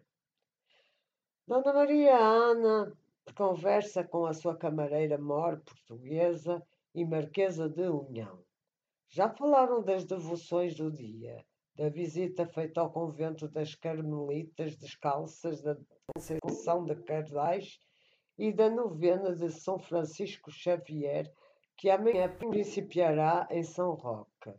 Dona 1.45 1.73
Maria 1.73 2.17
Ana 2.17 2.93
conversa 3.35 4.03
com 4.03 4.25
a 4.25 4.33
sua 4.33 4.55
camareira 4.55 5.17
mor 5.17 5.59
portuguesa 5.61 6.65
e 6.93 7.03
marquesa 7.03 7.67
de 7.67 7.89
Unhão. 7.89 8.43
Já 9.09 9.29
falaram 9.29 9.81
das 9.83 10.05
devoções 10.05 10.75
do 10.75 10.89
dia 10.91 11.43
da 11.75 11.89
visita 11.89 12.45
feita 12.45 12.81
ao 12.81 12.91
convento 12.91 13.47
das 13.47 13.75
Carmelitas 13.75 14.75
Descalças 14.75 15.61
da 15.61 15.77
Conceição 16.13 16.85
de 16.85 16.95
Cardais 17.03 17.79
e 18.37 18.51
da 18.51 18.69
novena 18.69 19.33
de 19.35 19.49
São 19.49 19.79
Francisco 19.79 20.51
Xavier, 20.51 21.31
que 21.77 21.89
amanhã 21.89 22.29
principiará 22.37 23.47
em 23.49 23.63
São 23.63 23.93
Roque. 23.93 24.53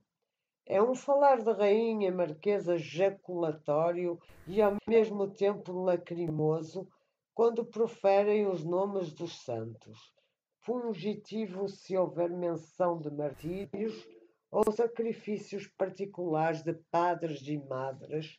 É 0.65 0.83
um 0.83 0.95
falar 0.95 1.43
de 1.43 1.53
rainha 1.53 2.13
marquesa 2.13 2.79
jaculatório 2.79 4.19
e 4.47 4.63
ao 4.63 4.77
mesmo 4.89 5.29
tempo 5.29 5.73
lacrimoso 5.73 6.89
quando 7.35 7.65
proferem 7.65 8.47
os 8.47 8.65
nomes 8.65 9.13
dos 9.13 9.43
santos. 9.45 10.13
Fungitivo 10.61 11.69
se 11.69 11.97
houver 11.97 12.31
menção 12.31 12.99
de 13.01 13.11
martírios 13.11 14.07
ou 14.53 14.71
sacrifícios 14.71 15.67
particulares 15.67 16.63
de 16.63 16.75
padres 16.91 17.41
e 17.49 17.57
madres, 17.57 18.39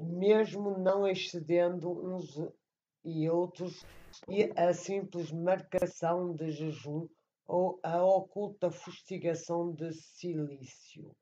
mesmo 0.00 0.78
não 0.78 1.06
excedendo 1.06 1.90
uns 1.90 2.40
e 3.04 3.28
outros, 3.28 3.84
e 4.26 4.50
a 4.58 4.72
simples 4.72 5.30
marcação 5.30 6.34
de 6.34 6.50
jejum 6.50 7.06
ou 7.46 7.78
a 7.82 8.02
oculta 8.02 8.70
fustigação 8.70 9.70
de 9.70 9.92
silício. 9.92 11.14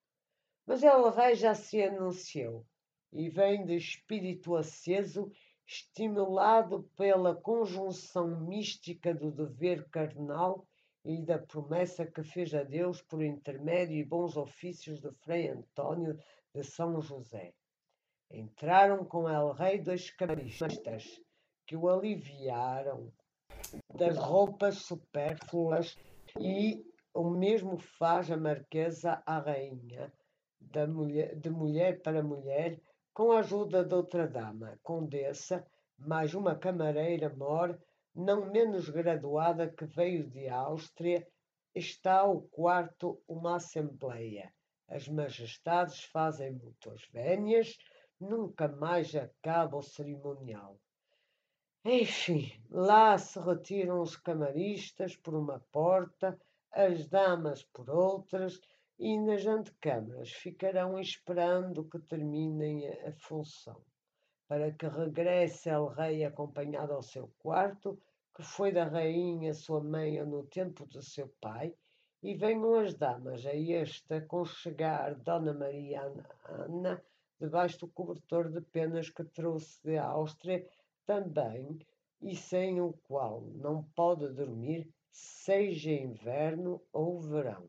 Mas 0.64 0.84
El 0.84 1.10
Rei 1.10 1.34
já 1.34 1.56
se 1.56 1.82
anunciou 1.82 2.64
e 3.12 3.28
vem 3.28 3.66
de 3.66 3.74
espírito 3.74 4.54
aceso, 4.54 5.32
estimulado 5.66 6.84
pela 6.96 7.34
conjunção 7.34 8.40
mística 8.42 9.12
do 9.12 9.32
dever 9.32 9.88
carnal 9.88 10.64
e 11.04 11.20
da 11.22 11.38
promessa 11.38 12.06
que 12.06 12.22
fez 12.22 12.54
a 12.54 12.62
Deus 12.62 13.02
por 13.02 13.22
intermédio 13.22 13.96
e 13.96 14.04
bons 14.04 14.36
ofícios 14.36 15.00
de 15.00 15.10
Frei 15.10 15.48
António 15.48 16.16
de 16.54 16.62
São 16.62 17.00
José. 17.00 17.52
Entraram 18.30 19.04
com 19.04 19.28
El 19.28 19.52
Rei 19.52 19.80
dois 19.80 20.10
camaristas 20.10 21.20
que 21.66 21.76
o 21.76 21.88
aliviaram 21.88 23.12
das 23.94 24.16
roupas 24.16 24.76
supérfluas 24.76 25.96
e 26.38 26.84
o 27.14 27.30
mesmo 27.30 27.76
faz 27.76 28.30
a 28.30 28.36
Marquesa 28.36 29.22
à 29.26 29.38
Rainha, 29.38 30.12
mulher, 30.88 31.34
de 31.36 31.50
mulher 31.50 32.00
para 32.00 32.22
mulher, 32.22 32.80
com 33.12 33.32
a 33.32 33.40
ajuda 33.40 33.84
de 33.84 33.94
outra 33.94 34.26
dama, 34.26 34.78
condessa, 34.82 35.66
mais 35.98 36.34
uma 36.34 36.54
camareira 36.56 37.28
mor 37.28 37.78
não 38.14 38.50
menos 38.50 38.88
graduada 38.88 39.68
que 39.68 39.84
veio 39.84 40.28
de 40.28 40.48
Áustria, 40.48 41.26
está 41.74 42.18
ao 42.20 42.42
quarto 42.42 43.22
uma 43.26 43.56
assembleia. 43.56 44.52
As 44.88 45.08
majestades 45.08 46.04
fazem 46.04 46.52
muitas 46.52 47.02
vénias, 47.12 47.78
nunca 48.20 48.68
mais 48.68 49.14
acaba 49.14 49.78
o 49.78 49.82
cerimonial. 49.82 50.78
Enfim, 51.84 52.52
lá 52.70 53.16
se 53.18 53.40
retiram 53.40 54.00
os 54.00 54.16
camaristas 54.16 55.16
por 55.16 55.34
uma 55.34 55.58
porta, 55.72 56.38
as 56.70 57.08
damas 57.08 57.64
por 57.64 57.90
outras, 57.90 58.60
e 58.98 59.18
nas 59.18 59.46
antecâmaras 59.46 60.30
ficarão 60.30 60.98
esperando 61.00 61.84
que 61.88 61.98
terminem 61.98 62.88
a 63.04 63.12
função, 63.12 63.82
para 64.52 64.70
que 64.70 64.86
regresse 64.86 65.70
el 65.70 65.86
rei 65.88 66.26
acompanhado 66.26 66.92
ao 66.92 67.02
seu 67.02 67.26
quarto, 67.38 67.98
que 68.34 68.42
foi 68.42 68.70
da 68.70 68.84
rainha 68.84 69.54
sua 69.54 69.82
mãe 69.82 70.22
no 70.26 70.42
tempo 70.42 70.84
do 70.84 71.00
seu 71.00 71.28
pai, 71.40 71.74
e 72.22 72.34
venham 72.34 72.74
as 72.74 72.92
damas 72.92 73.46
a 73.46 73.54
este 73.54 74.12
aconchegar 74.12 75.14
Dona 75.14 75.54
Maria 75.54 76.02
Ana 76.44 77.02
debaixo 77.40 77.78
do 77.78 77.88
cobertor 77.88 78.50
de 78.50 78.60
penas 78.60 79.08
que 79.08 79.24
trouxe 79.24 79.82
de 79.82 79.96
Áustria 79.96 80.68
também, 81.06 81.78
e 82.20 82.36
sem 82.36 82.78
o 82.78 82.92
qual 83.08 83.40
não 83.54 83.82
pode 83.96 84.28
dormir, 84.34 84.86
seja 85.10 85.92
inverno 85.92 86.82
ou 86.92 87.18
verão. 87.18 87.66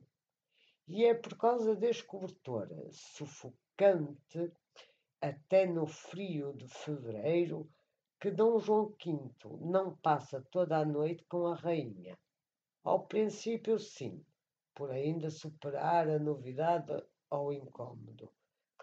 E 0.85 1.05
é 1.05 1.13
por 1.13 1.37
causa 1.37 1.77
deste 1.77 2.03
cobertor 2.03 2.67
sufocante, 2.91 4.51
até 5.29 5.65
no 5.65 5.85
frio 5.85 6.53
de 6.53 6.67
fevereiro, 6.67 7.69
que 8.19 8.29
Dom 8.29 8.59
João 8.59 8.89
V 8.89 9.29
não 9.61 9.95
passa 9.97 10.45
toda 10.51 10.77
a 10.77 10.85
noite 10.85 11.23
com 11.25 11.47
a 11.47 11.55
rainha. 11.55 12.17
Ao 12.83 13.07
princípio, 13.07 13.79
sim, 13.79 14.23
por 14.75 14.91
ainda 14.91 15.29
superar 15.29 16.09
a 16.09 16.19
novidade 16.19 17.03
ao 17.29 17.53
incômodo 17.53 18.29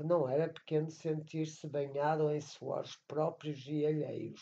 que 0.00 0.06
não 0.06 0.26
era 0.26 0.49
pequeno 0.49 0.90
sentir-se 0.90 1.68
banhado 1.68 2.30
em 2.30 2.40
suores 2.40 2.97
próprios 3.06 3.66
e 3.68 3.85
alheios, 3.85 4.40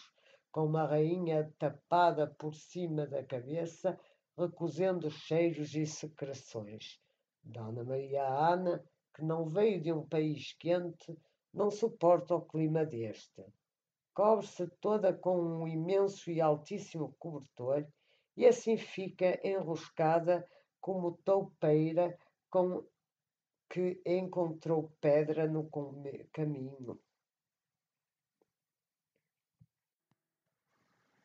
com 0.53 0.67
uma 0.67 0.87
rainha 0.87 1.53
tapada 1.59 2.29
por 2.39 2.55
cima 2.55 3.09
da 3.09 3.25
cabeça, 3.25 3.99
recusando 4.39 5.11
cheiros 5.11 5.75
e 5.75 5.85
secreções. 5.85 7.01
Dona 7.43 7.83
Maria 7.83 8.23
Ana, 8.23 8.85
que 9.13 9.25
não 9.25 9.47
veio 9.47 9.83
de 9.83 9.93
um 9.93 10.07
país 10.07 10.53
quente, 10.61 11.19
não 11.53 11.71
suporta 11.71 12.35
o 12.35 12.43
clima 12.43 12.85
deste. 12.85 13.45
Cobre-se 14.15 14.67
toda 14.81 15.13
com 15.13 15.41
um 15.41 15.69
imenso 15.69 16.31
e 16.31 16.41
altíssimo 16.41 17.15
cobertor 17.19 17.87
e 18.37 18.47
assim 18.47 18.77
fica 18.77 19.41
enroscada 19.47 20.49
como 20.81 21.19
toupeira 21.25 22.19
com 22.51 22.85
que 23.69 24.01
encontrou 24.07 24.91
pedra 25.01 25.47
no 25.47 25.69
caminho. 26.33 26.99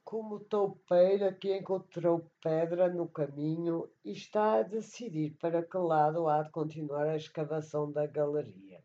Como 0.04 0.40
toupeira 0.42 1.34
que 1.34 1.58
encontrou 1.58 2.30
pedra 2.42 2.90
no 2.90 3.08
caminho 3.08 3.90
e 4.04 4.12
está 4.12 4.60
a 4.60 4.64
decidir 4.64 5.36
para 5.40 5.64
que 5.64 5.78
lado 5.78 6.28
há 6.28 6.44
de 6.44 6.52
continuar 6.52 7.08
a 7.08 7.16
escavação 7.16 7.92
da 7.92 8.06
galeria. 8.06 8.84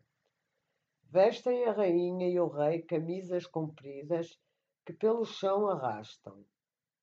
Vestem 1.11 1.65
a 1.65 1.71
rainha 1.71 2.27
e 2.29 2.39
o 2.39 2.47
rei 2.47 2.81
camisas 2.83 3.47
compridas 3.47 4.37
que 4.85 4.93
pelo 4.93 5.25
chão 5.25 5.67
arrastam. 5.67 6.45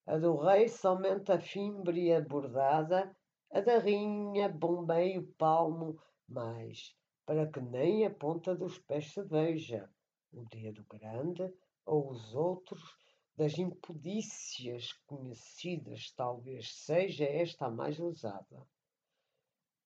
A 0.07 0.17
do 0.17 0.37
rei 0.37 0.69
somente 0.69 1.33
a 1.33 1.41
fímbria 1.41 2.21
bordada, 2.21 3.17
a 3.51 3.61
da 3.61 3.79
rainha 3.79 4.49
bombeio 4.49 5.27
palmo 5.37 6.01
mas 6.29 6.95
para 7.25 7.47
que 7.51 7.61
nem 7.61 8.05
a 8.07 8.11
ponta 8.11 8.55
dos 8.55 8.79
pés 8.79 9.13
se 9.13 9.23
veja 9.23 9.91
o 10.33 10.45
dedo 10.45 10.85
grande 10.85 11.53
ou 11.85 12.11
os 12.11 12.35
outros 12.35 12.97
das 13.37 13.59
impudícias 13.59 14.93
conhecidas, 15.07 16.11
talvez 16.13 16.73
seja 16.73 17.25
esta 17.25 17.67
a 17.67 17.71
mais 17.71 17.99
usada. 17.99 18.67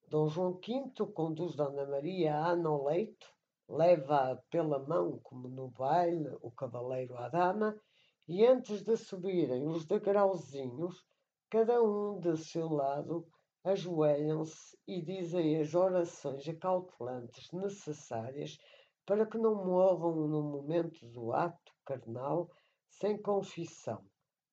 Dom 0.09 0.29
João 0.29 0.53
V 0.53 1.07
conduz 1.12 1.57
Dona 1.57 1.87
Maria 1.87 2.37
Ana 2.37 2.68
ao 2.68 2.85
leito, 2.85 3.33
leva-a 3.70 4.37
pela 4.50 4.80
mão, 4.80 5.20
como 5.22 5.48
no 5.48 5.68
baile, 5.68 6.37
o 6.42 6.50
cavaleiro 6.50 7.16
à 7.16 7.28
dama, 7.28 7.80
e 8.26 8.44
antes 8.44 8.83
de 8.83 8.96
subirem 8.96 9.68
os 9.68 9.87
degrauzinhos, 9.87 11.04
cada 11.48 11.80
um 11.80 12.18
de 12.18 12.37
seu 12.37 12.68
lado, 12.68 13.26
ajoelham-se 13.62 14.76
e 14.88 15.00
dizem 15.00 15.61
as 15.61 15.74
orações 15.74 16.48
acautelantes 16.48 17.52
necessárias 17.52 18.59
para 19.06 19.26
que 19.26 19.38
não 19.38 19.54
morram 19.64 20.16
no 20.28 20.42
momento 20.42 21.06
do 21.06 21.33
ato 21.33 21.72
carnal 21.85 22.50
sem 22.88 23.20
confissão, 23.20 24.04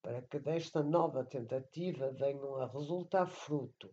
para 0.02 0.22
que 0.22 0.40
desta 0.40 0.84
nova 0.84 1.26
tentativa 1.26 2.12
venham 2.12 2.56
a 2.58 2.68
resultar 2.68 3.28
fruto. 3.28 3.90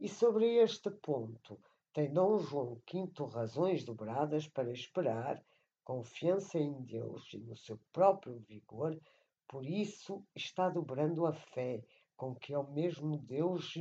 E 0.00 0.08
sobre 0.08 0.56
este 0.56 0.90
ponto 0.90 1.60
tem 1.92 2.10
Dom 2.10 2.38
João 2.38 2.80
V 2.90 3.26
razões 3.30 3.84
dobradas 3.84 4.48
para 4.48 4.72
esperar, 4.72 5.42
confiança 5.84 6.58
em 6.58 6.72
Deus 6.84 7.32
e 7.34 7.38
no 7.38 7.56
seu 7.56 7.78
próprio 7.92 8.38
vigor, 8.48 8.98
por 9.46 9.66
isso 9.66 10.24
está 10.34 10.70
dobrando 10.70 11.26
a 11.26 11.32
fé, 11.34 11.84
com 12.16 12.34
que 12.34 12.54
ao 12.54 12.70
mesmo 12.70 13.18
Deus 13.18 13.74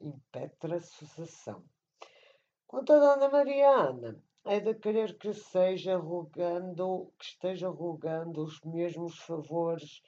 impetra 0.00 0.80
sucessão. 0.80 1.62
Quanto 2.66 2.92
a 2.94 2.98
Dona 2.98 3.28
Mariana, 3.28 4.22
é 4.46 4.60
de 4.60 4.74
querer 4.74 5.18
que 5.18 5.32
seja 5.34 5.96
rogando, 5.96 7.12
que 7.18 7.24
esteja 7.26 7.68
rogando 7.68 8.42
os 8.42 8.60
mesmos 8.62 9.18
favores, 9.18 10.02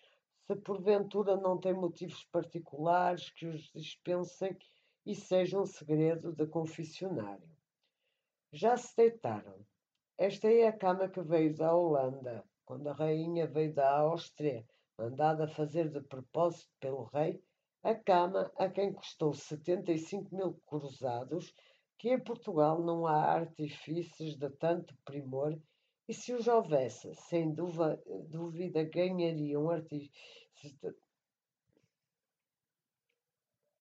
se 0.47 0.57
porventura 0.57 1.37
não 1.37 1.59
tem 1.59 1.75
motivos 1.75 2.25
particulares 2.25 3.31
que 3.31 3.47
os 3.47 3.71
dispensem 3.75 4.57
e 5.07 5.15
seja 5.15 5.61
um 5.61 5.65
segredo 5.65 6.33
de 6.33 6.47
confessionário. 6.49 7.49
Já 8.53 8.77
se 8.77 8.95
deitaram. 8.97 9.65
Esta 10.19 10.49
é 10.49 10.67
a 10.67 10.77
cama 10.77 11.09
que 11.09 11.23
veio 11.23 11.55
da 11.55 11.75
Holanda, 11.75 12.45
quando 12.65 12.89
a 12.89 12.93
rainha 12.93 13.47
veio 13.47 13.73
da 13.73 13.99
Áustria, 13.99 14.67
mandada 14.99 15.47
fazer 15.47 15.89
de 15.89 16.01
propósito 16.01 16.71
pelo 16.81 17.05
rei 17.05 17.41
a 17.83 17.95
cama 17.95 18.51
a 18.57 18.69
quem 18.69 18.93
custou 18.93 19.33
75 19.33 20.35
mil 20.35 20.55
cruzados, 20.67 21.55
que 21.97 22.11
em 22.11 22.19
Portugal 22.19 22.83
não 22.83 23.07
há 23.07 23.33
artifícios 23.33 24.37
de 24.37 24.51
tanto 24.51 24.93
primor, 25.05 25.57
e 26.09 26.13
se 26.13 26.33
os 26.33 26.49
houvesse, 26.49 27.15
sem 27.15 27.55
dúvida, 27.55 28.83
ganhariam 28.85 29.71
artifícios. 29.71 30.11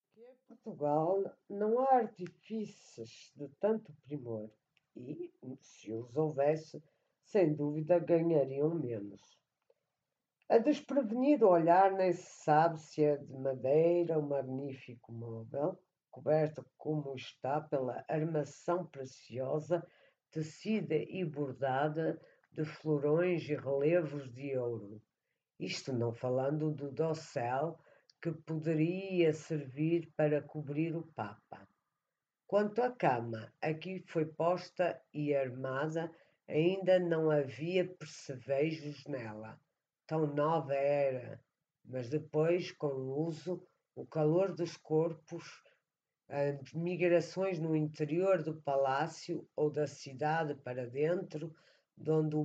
Que 0.06 0.26
em 0.52 0.55
Portugal 0.66 1.32
não 1.48 1.80
há 1.80 1.98
artifícios 1.98 3.32
de 3.36 3.48
tanto 3.60 3.94
primor, 4.08 4.50
e, 4.96 5.32
se 5.62 5.94
os 5.94 6.18
houvesse, 6.18 6.84
sem 7.24 7.54
dúvida 7.54 8.00
ganhariam 8.00 8.74
menos. 8.74 9.22
A 10.50 10.58
desprevenido 10.58 11.48
olhar 11.48 11.92
nem 11.92 12.14
se 12.14 12.44
sabe 12.44 12.80
se 12.80 13.04
é 13.04 13.16
de 13.16 13.38
madeira, 13.38 14.18
um 14.18 14.28
magnífico 14.28 15.12
móvel, 15.12 15.78
coberto 16.10 16.66
como 16.78 17.14
está 17.16 17.62
pela 17.62 18.04
armação 18.08 18.88
preciosa, 18.88 19.86
tecida 20.32 20.96
e 20.96 21.24
bordada 21.24 22.20
de 22.52 22.66
florões 22.66 23.48
e 23.48 23.56
relevos 23.56 24.34
de 24.34 24.58
ouro. 24.58 25.00
Isto 25.60 25.94
não 25.94 26.12
falando 26.12 26.72
do 26.72 26.90
dossel 26.90 27.78
que 28.26 28.32
poderia 28.32 29.32
servir 29.36 30.12
para 30.18 30.42
cobrir 30.42 30.96
o 30.96 31.04
Papa. 31.04 31.70
Quanto 32.48 32.82
à 32.82 32.90
cama, 32.90 33.54
aqui 33.62 34.04
foi 34.08 34.26
posta 34.26 35.00
e 35.14 35.36
armada, 35.36 36.12
ainda 36.48 36.98
não 36.98 37.30
havia 37.30 37.86
percevejos 37.88 39.06
nela 39.06 39.60
tão 40.08 40.26
nova 40.26 40.74
era, 40.74 41.40
mas 41.84 42.10
depois, 42.10 42.72
com 42.72 42.88
o 42.88 43.28
uso, 43.28 43.62
o 43.96 44.08
calor 44.08 44.56
dos 44.56 44.76
corpos, 44.76 45.62
as 46.28 46.74
migrações 46.74 47.60
no 47.60 47.76
interior 47.76 48.42
do 48.42 48.56
palácio 48.56 49.48
ou 49.56 49.70
da 49.70 49.86
cidade 49.86 50.56
para 50.56 50.88
dentro, 50.88 51.56
de 51.96 52.10
onde 52.10 52.38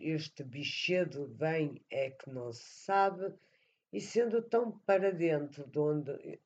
este 0.00 0.44
bichedo 0.44 1.26
vem 1.26 1.84
é 1.90 2.08
que 2.08 2.30
não 2.30 2.52
se 2.52 2.84
sabe, 2.84 3.34
e 3.92 4.00
sendo 4.00 4.42
tão 4.42 4.78
para 4.80 5.10
dentro 5.10 5.66
de 5.66 5.78
onde 5.78 6.40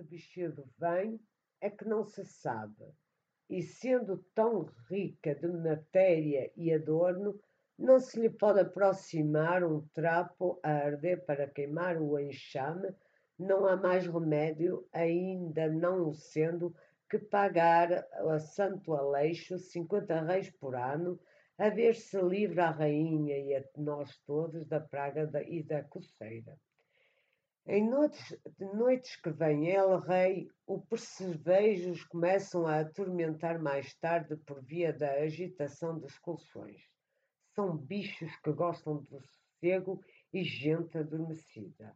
este 0.00 0.02
bichedo 0.02 0.68
vem 0.78 1.20
é 1.60 1.70
que 1.70 1.84
não 1.84 2.04
se 2.04 2.24
sabe. 2.24 2.94
E 3.48 3.62
sendo 3.62 4.18
tão 4.34 4.62
rica 4.88 5.34
de 5.34 5.48
matéria 5.48 6.52
e 6.56 6.72
adorno, 6.72 7.40
não 7.78 7.98
se 7.98 8.20
lhe 8.20 8.30
pode 8.30 8.60
aproximar 8.60 9.64
um 9.64 9.86
trapo 9.88 10.60
a 10.62 10.70
arder 10.70 11.24
para 11.24 11.48
queimar 11.48 12.00
o 12.00 12.18
enxame, 12.18 12.94
não 13.38 13.66
há 13.66 13.76
mais 13.76 14.06
remédio, 14.06 14.86
ainda 14.92 15.68
não 15.68 16.12
sendo, 16.12 16.74
que 17.08 17.18
pagar 17.18 18.06
a 18.12 18.38
Santo 18.38 18.94
Aleixo 18.94 19.58
cinquenta 19.58 20.20
reis 20.20 20.48
por 20.48 20.76
ano, 20.76 21.18
a 21.60 21.68
ver 21.68 21.94
se 21.94 22.18
livra 22.22 22.68
a 22.68 22.70
rainha 22.70 23.36
e 23.38 23.54
a 23.54 23.62
nós 23.76 24.16
todos 24.24 24.66
da 24.66 24.80
praga 24.80 25.26
da, 25.26 25.42
e 25.42 25.62
da 25.62 25.84
coceira. 25.84 26.58
Em 27.66 27.86
noites, 27.86 28.34
noites 28.74 29.16
que 29.16 29.30
vem 29.30 29.68
El 29.68 30.00
Rei, 30.00 30.48
o 30.66 30.80
percevejos 30.80 32.02
começam 32.04 32.66
a 32.66 32.80
atormentar 32.80 33.60
mais 33.60 33.94
tarde 33.96 34.38
por 34.38 34.64
via 34.64 34.90
da 34.90 35.12
agitação 35.12 35.98
dos 35.98 36.18
colchões. 36.18 36.80
São 37.54 37.76
bichos 37.76 38.34
que 38.36 38.52
gostam 38.52 38.96
do 38.96 39.20
sossego 39.20 40.02
e 40.32 40.42
gente 40.42 40.96
adormecida. 40.96 41.94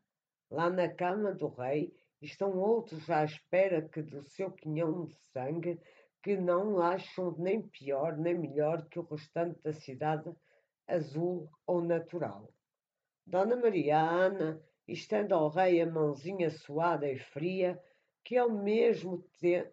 Lá 0.50 0.68
na 0.68 0.92
cama 0.92 1.32
do 1.32 1.48
rei 1.48 1.90
estão 2.20 2.58
outros 2.58 3.08
à 3.08 3.24
espera 3.24 3.80
que 3.80 4.02
do 4.02 4.22
seu 4.22 4.50
quinhão 4.50 5.06
de 5.06 5.14
sangue, 5.32 5.80
que 6.24 6.38
não 6.38 6.80
acham 6.80 7.36
nem 7.36 7.60
pior 7.60 8.16
nem 8.16 8.32
melhor 8.32 8.88
que 8.88 8.98
o 8.98 9.02
restante 9.02 9.60
da 9.62 9.74
cidade 9.74 10.34
azul 10.88 11.50
ou 11.66 11.82
natural. 11.82 12.50
Dona 13.26 13.54
Maria 13.56 14.00
Ana 14.00 14.58
estende 14.88 15.34
ao 15.34 15.50
rei 15.50 15.82
a 15.82 15.86
mãozinha 15.86 16.48
suada 16.48 17.06
e 17.06 17.18
fria, 17.18 17.78
que 18.24 18.38
ao 18.38 18.48
mesmo 18.48 19.18
tempo. 19.38 19.70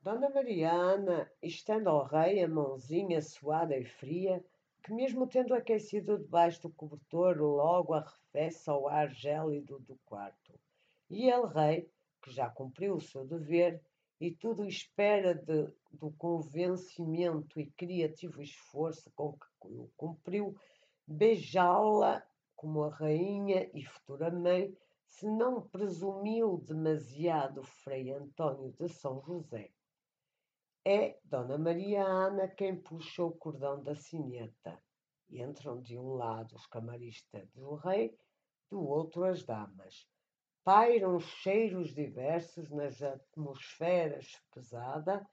Dona 0.00 0.28
Mariana 0.28 1.30
estende 1.40 1.86
ao 1.86 2.04
rei 2.04 2.42
a 2.42 2.48
mãozinha 2.48 3.22
suada 3.22 3.76
e 3.76 3.84
fria, 3.84 4.44
que 4.82 4.92
mesmo 4.92 5.24
tendo 5.28 5.54
aquecido 5.54 6.18
debaixo 6.18 6.62
do 6.62 6.70
cobertor, 6.70 7.36
logo 7.36 7.94
arrefece 7.94 8.68
ao 8.68 8.88
ar 8.88 9.08
gélido 9.10 9.78
do 9.78 9.96
quarto. 10.04 10.58
E 11.08 11.30
ele, 11.30 11.46
rei, 11.46 11.90
que 12.28 12.34
já 12.34 12.48
cumpriu 12.50 12.96
o 12.96 13.00
seu 13.00 13.24
dever, 13.24 13.80
e 14.20 14.30
tudo 14.30 14.66
espera 14.66 15.34
de, 15.34 15.72
do 15.92 16.10
convencimento 16.12 17.58
e 17.58 17.70
criativo 17.70 18.42
esforço 18.42 19.10
com 19.14 19.32
que 19.32 19.68
o 19.68 19.90
cumpriu, 19.96 20.54
beijá-la 21.06 22.22
como 22.54 22.82
a 22.82 22.90
rainha 22.90 23.70
e 23.72 23.84
futura 23.84 24.30
mãe, 24.30 24.76
se 25.06 25.26
não 25.26 25.62
presumiu 25.62 26.58
demasiado 26.58 27.62
Frei 27.62 28.12
António 28.12 28.72
de 28.72 28.88
São 28.88 29.22
José. 29.22 29.70
É 30.84 31.18
Dona 31.24 31.56
Maria 31.56 32.04
Ana 32.04 32.48
quem 32.48 32.76
puxa 32.76 33.24
o 33.24 33.32
cordão 33.32 33.82
da 33.82 33.94
sineta. 33.94 34.82
Entram 35.30 35.80
de 35.80 35.96
um 35.96 36.14
lado 36.14 36.56
os 36.56 36.66
camaristas 36.66 37.48
do 37.52 37.74
rei, 37.76 38.16
do 38.68 38.80
outro 38.86 39.24
as 39.24 39.44
damas 39.44 40.06
pairam 40.68 41.18
cheiros 41.18 41.94
diversos 41.94 42.68
nas 42.68 43.00
atmosferas 43.00 44.38
pesada, 44.52 45.26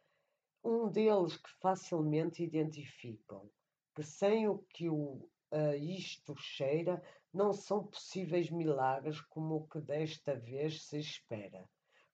um 0.64 0.88
deles 0.88 1.36
que 1.36 1.50
facilmente 1.60 2.42
identificam, 2.42 3.52
que 3.94 4.02
sem 4.02 4.48
o 4.48 4.60
que 4.60 4.88
o, 4.88 5.30
uh, 5.52 5.76
isto 5.76 6.34
cheira, 6.38 7.04
não 7.34 7.52
são 7.52 7.86
possíveis 7.86 8.50
milagres 8.50 9.20
como 9.20 9.58
o 9.58 9.68
que 9.68 9.82
desta 9.82 10.38
vez 10.40 10.84
se 10.84 11.00
espera, 11.00 11.68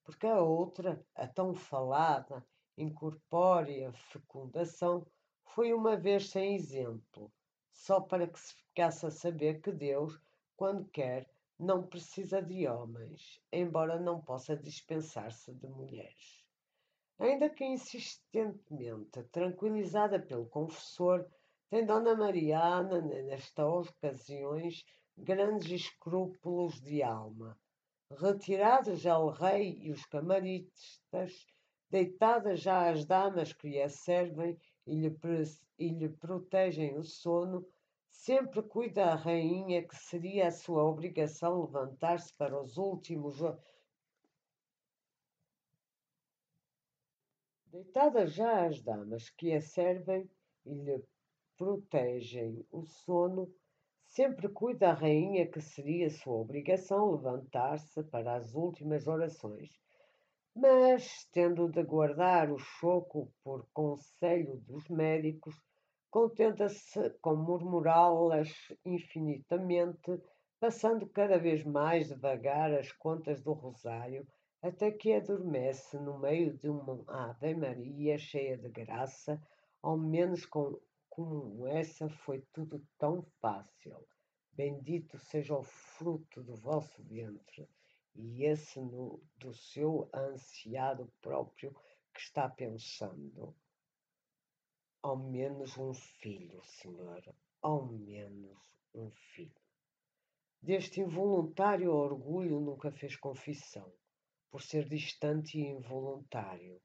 porque 0.03 0.25
a 0.25 0.41
outra, 0.41 0.99
a 1.13 1.27
tão 1.27 1.53
falada, 1.53 2.43
incorpórea 2.75 3.93
fecundação, 3.93 5.05
foi 5.53 5.71
uma 5.73 5.95
vez 5.95 6.31
sem 6.31 6.55
exemplo, 6.55 7.31
só 7.71 8.01
para 8.01 8.27
que 8.27 8.39
se 8.39 8.55
ficasse 8.55 9.05
a 9.05 9.11
saber 9.11 9.61
que 9.61 9.71
Deus, 9.71 10.19
quando 10.57 10.89
quer, 10.89 11.29
não 11.61 11.85
precisa 11.85 12.41
de 12.41 12.67
homens, 12.67 13.39
embora 13.53 13.99
não 13.99 14.19
possa 14.19 14.57
dispensar-se 14.57 15.53
de 15.53 15.67
mulheres. 15.67 16.43
Ainda 17.19 17.51
que 17.51 17.63
insistentemente 17.63 19.23
tranquilizada 19.31 20.19
pelo 20.19 20.47
confessor, 20.47 21.23
tem 21.69 21.85
Dona 21.85 22.15
Mariana, 22.15 22.99
nestas 22.99 23.87
ocasiões, 23.87 24.83
grandes 25.15 25.69
escrúpulos 25.69 26.81
de 26.81 27.03
alma. 27.03 27.55
Retirados 28.19 28.99
já 28.99 29.19
o 29.19 29.29
rei 29.29 29.77
e 29.81 29.91
os 29.91 30.03
camaristas, 30.07 31.45
deitadas 31.91 32.59
já 32.59 32.89
as 32.89 33.05
damas 33.05 33.53
que 33.53 33.69
lhe 33.69 33.87
servem 33.87 34.57
e 34.87 34.95
lhe, 34.95 35.15
e 35.77 35.89
lhe 35.89 36.09
protegem 36.09 36.97
o 36.97 37.03
sono, 37.03 37.63
Sempre 38.11 38.61
cuida 38.61 39.05
a 39.05 39.15
rainha 39.15 39.87
que 39.87 39.95
seria 39.95 40.47
a 40.47 40.51
sua 40.51 40.83
obrigação 40.83 41.61
levantar-se 41.61 42.33
para 42.35 42.59
os 42.59 42.77
últimos. 42.77 43.39
Deitadas 47.65 48.33
já 48.33 48.67
as 48.67 48.81
damas 48.81 49.29
que 49.29 49.53
a 49.53 49.61
servem 49.61 50.29
e 50.65 50.73
lhe 50.73 51.03
protegem 51.57 52.65
o 52.71 52.85
sono, 52.85 53.51
sempre 54.05 54.49
cuida 54.49 54.89
a 54.89 54.93
rainha 54.93 55.47
que 55.47 55.61
seria 55.61 56.09
sua 56.09 56.35
obrigação 56.35 57.11
levantar-se 57.11 58.03
para 58.03 58.35
as 58.35 58.53
últimas 58.53 59.07
orações. 59.07 59.69
Mas, 60.53 61.25
tendo 61.31 61.69
de 61.69 61.81
guardar 61.81 62.51
o 62.51 62.59
choco 62.59 63.31
por 63.43 63.65
conselho 63.73 64.57
dos 64.67 64.87
médicos, 64.89 65.55
contenta-se 66.11 67.09
com 67.21 67.35
murmurá-las 67.35 68.49
infinitamente, 68.85 70.21
passando 70.59 71.07
cada 71.07 71.39
vez 71.39 71.63
mais 71.63 72.09
devagar 72.09 72.73
as 72.73 72.91
contas 72.91 73.41
do 73.41 73.53
rosário, 73.53 74.27
até 74.61 74.91
que 74.91 75.13
adormece 75.13 75.97
no 75.97 76.19
meio 76.19 76.55
de 76.57 76.69
uma 76.69 77.01
Ave 77.07 77.55
Maria 77.55 78.17
cheia 78.17 78.57
de 78.57 78.69
graça, 78.69 79.41
ao 79.81 79.97
menos 79.97 80.45
com, 80.45 80.77
como 81.09 81.65
essa 81.65 82.09
foi 82.09 82.43
tudo 82.53 82.85
tão 82.99 83.23
fácil. 83.39 84.05
Bendito 84.51 85.17
seja 85.17 85.55
o 85.55 85.63
fruto 85.63 86.43
do 86.43 86.57
vosso 86.57 87.01
ventre, 87.03 87.69
e 88.13 88.43
esse 88.43 88.81
no, 88.81 89.23
do 89.37 89.53
seu 89.53 90.09
ansiado 90.13 91.09
próprio 91.21 91.73
que 92.13 92.19
está 92.19 92.49
pensando. 92.49 93.55
Ao 95.03 95.17
menos 95.17 95.79
um 95.79 95.95
filho, 95.95 96.61
senhor, 96.63 97.23
ao 97.59 97.87
menos 97.87 98.59
um 98.93 99.09
filho. 99.09 99.59
Deste 100.61 101.01
involuntário 101.01 101.91
orgulho 101.91 102.59
nunca 102.59 102.91
fez 102.91 103.15
confissão, 103.15 103.91
por 104.51 104.61
ser 104.61 104.87
distante 104.87 105.57
e 105.57 105.65
involuntário, 105.65 106.79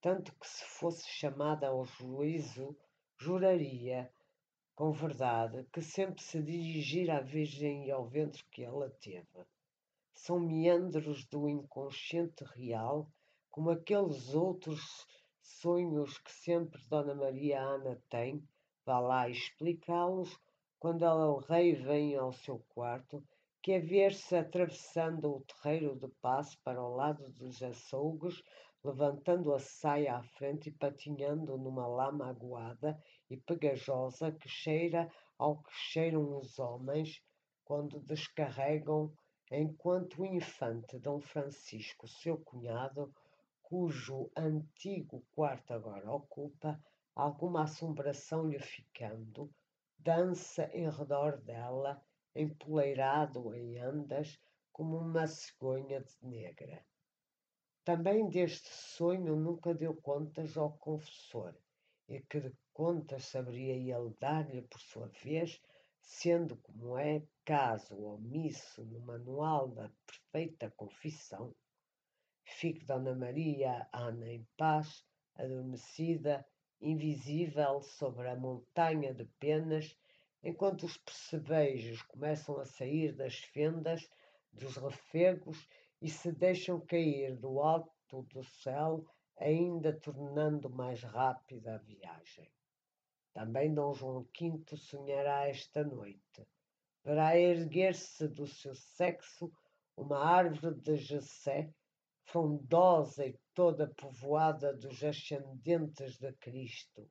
tanto 0.00 0.34
que 0.34 0.48
se 0.48 0.64
fosse 0.64 1.08
chamada 1.08 1.68
ao 1.68 1.84
juízo, 1.84 2.76
juraria, 3.16 4.12
com 4.74 4.90
verdade, 4.90 5.64
que 5.72 5.80
sempre 5.80 6.20
se 6.20 6.42
dirigira 6.42 7.18
à 7.18 7.20
Virgem 7.20 7.86
e 7.86 7.92
ao 7.92 8.04
ventre 8.08 8.42
que 8.50 8.64
ela 8.64 8.90
teve. 8.90 9.46
São 10.12 10.40
meandros 10.40 11.24
do 11.26 11.48
inconsciente 11.48 12.42
real, 12.42 13.08
como 13.48 13.70
aqueles 13.70 14.34
outros 14.34 15.06
sonhos 15.42 16.18
que 16.18 16.32
sempre 16.32 16.80
Dona 16.88 17.14
Maria 17.14 17.60
Ana 17.60 18.00
tem, 18.08 18.42
vá 18.84 18.98
lá 19.00 19.28
explicá-los, 19.28 20.38
quando 20.78 21.04
ela, 21.04 21.28
o 21.30 21.38
rei 21.38 21.74
vem 21.74 22.16
ao 22.16 22.32
seu 22.32 22.58
quarto, 22.70 23.22
que 23.62 23.72
é 23.72 23.78
ver-se 23.78 24.34
atravessando 24.34 25.30
o 25.30 25.40
terreiro 25.42 25.94
de 25.96 26.08
passo 26.20 26.58
para 26.64 26.82
o 26.82 26.94
lado 26.94 27.28
dos 27.30 27.62
açougues, 27.62 28.42
levantando 28.82 29.54
a 29.54 29.60
saia 29.60 30.16
à 30.16 30.22
frente 30.22 30.68
e 30.68 30.72
patinhando 30.72 31.56
numa 31.56 31.86
lama 31.86 32.28
aguada 32.28 33.00
e 33.30 33.36
pegajosa 33.36 34.32
que 34.32 34.48
cheira 34.48 35.08
ao 35.38 35.62
que 35.62 35.72
cheiram 35.72 36.36
os 36.36 36.58
homens 36.58 37.22
quando 37.64 38.00
descarregam, 38.00 39.12
enquanto 39.50 40.22
o 40.22 40.26
infante 40.26 40.98
Dom 40.98 41.20
Francisco, 41.20 42.08
seu 42.08 42.36
cunhado, 42.38 43.14
cujo 43.72 44.30
antigo 44.36 45.24
quarto 45.34 45.72
agora 45.72 46.12
ocupa, 46.12 46.78
alguma 47.14 47.62
assombração 47.62 48.46
lhe 48.46 48.58
ficando, 48.58 49.50
dança 49.96 50.64
em 50.74 50.90
redor 50.90 51.40
dela, 51.40 51.98
empoleirado 52.36 53.54
em 53.54 53.78
andas, 53.78 54.38
como 54.70 54.98
uma 54.98 55.26
cegonha 55.26 56.02
de 56.02 56.14
negra. 56.20 56.84
Também 57.82 58.28
deste 58.28 58.68
sonho 58.68 59.34
nunca 59.36 59.72
deu 59.72 59.96
contas 59.96 60.58
ao 60.58 60.76
confessor, 60.76 61.56
e 62.06 62.20
que 62.20 62.40
de 62.40 62.54
contas 62.74 63.24
saberia 63.24 63.74
ele 63.74 64.14
dar-lhe 64.20 64.60
por 64.60 64.80
sua 64.82 65.08
vez, 65.24 65.58
sendo 65.98 66.58
como 66.58 66.98
é 66.98 67.26
caso 67.42 67.96
omisso 67.96 68.84
no 68.84 69.00
manual 69.00 69.68
da 69.68 69.90
perfeita 70.06 70.70
confissão, 70.76 71.54
Fique 72.44 72.84
Dona 72.84 73.14
Maria 73.14 73.88
Ana 73.92 74.30
em 74.30 74.46
paz, 74.56 75.04
adormecida, 75.34 76.44
invisível 76.80 77.80
sobre 77.80 78.28
a 78.28 78.36
montanha 78.36 79.14
de 79.14 79.24
penas, 79.38 79.96
enquanto 80.42 80.84
os 80.84 80.96
percevejos 80.96 82.02
começam 82.02 82.58
a 82.58 82.64
sair 82.64 83.12
das 83.12 83.38
fendas, 83.38 84.10
dos 84.52 84.76
refegos 84.76 85.68
e 86.00 86.08
se 86.08 86.32
deixam 86.32 86.80
cair 86.80 87.36
do 87.36 87.60
alto 87.60 88.22
do 88.24 88.42
céu, 88.42 89.04
ainda 89.38 89.92
tornando 89.92 90.68
mais 90.68 91.02
rápida 91.02 91.76
a 91.76 91.78
viagem. 91.78 92.50
Também 93.32 93.72
Dom 93.72 93.94
João 93.94 94.26
V 94.38 94.76
sonhará 94.76 95.48
esta 95.48 95.82
noite. 95.82 96.46
Verá 97.04 97.36
erguer-se 97.38 98.28
do 98.28 98.46
seu 98.46 98.74
sexo 98.74 99.50
uma 99.96 100.18
árvore 100.18 100.74
de 100.74 100.96
Jessé, 100.96 101.72
frondosa 102.24 103.26
e 103.26 103.38
toda 103.54 103.88
povoada 103.88 104.72
dos 104.74 105.02
ascendentes 105.02 106.18
de 106.18 106.32
Cristo, 106.34 107.10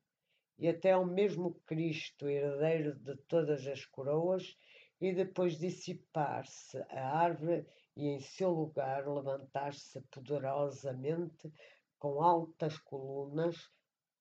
e 0.58 0.68
até 0.68 0.96
o 0.96 1.06
mesmo 1.06 1.56
Cristo, 1.66 2.30
herdeiro 2.30 2.96
de 3.00 3.16
todas 3.28 3.68
as 3.68 3.86
coroas, 3.86 4.58
e 5.00 5.14
depois 5.14 5.58
dissipar-se 5.58 6.78
a 6.90 7.18
árvore 7.18 7.66
e 7.96 8.08
em 8.08 8.20
seu 8.20 8.52
lugar 8.52 9.08
levantar-se 9.08 10.00
poderosamente 10.12 11.52
com 11.98 12.22
altas 12.22 12.78
colunas, 12.78 13.70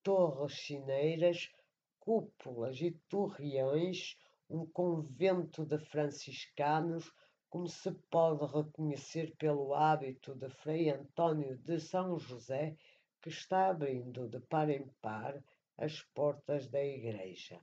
torres 0.03 0.53
chineiras, 0.53 1.50
cúpulas 1.98 2.81
e 2.81 2.92
torreões, 3.09 4.16
um 4.48 4.66
convento 4.66 5.64
de 5.64 5.79
franciscanos 5.79 7.12
como 7.51 7.69
se 7.69 7.91
pode 8.09 8.47
reconhecer 8.47 9.35
pelo 9.37 9.75
hábito 9.75 10.37
de 10.37 10.49
Frei 10.49 10.89
António 10.89 11.59
de 11.59 11.81
São 11.81 12.17
José, 12.17 12.77
que 13.21 13.29
está 13.29 13.69
abrindo 13.69 14.29
de 14.29 14.39
par 14.39 14.71
em 14.71 14.87
par 15.03 15.43
as 15.77 16.01
portas 16.15 16.69
da 16.69 16.83
igreja. 16.83 17.61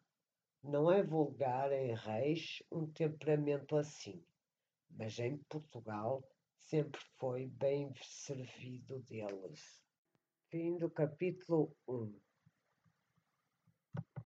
Não 0.62 0.92
é 0.92 1.02
vulgar 1.02 1.72
em 1.72 1.96
reis 1.96 2.62
um 2.70 2.86
temperamento 2.86 3.78
assim, 3.78 4.22
mas 4.90 5.18
em 5.20 5.38
Portugal 5.50 6.22
sempre 6.58 7.00
foi 7.16 7.48
bem 7.48 7.94
servido 8.04 9.00
deles. 9.04 9.82
Fim 10.50 10.78
do 10.78 10.90
capítulo 10.90 11.74
1 11.88 12.27